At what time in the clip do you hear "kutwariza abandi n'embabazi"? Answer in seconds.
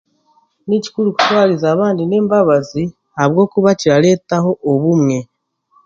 1.15-2.83